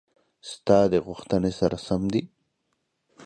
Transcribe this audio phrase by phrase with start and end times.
[0.51, 2.23] ستا د غوښتنې سره سم دي: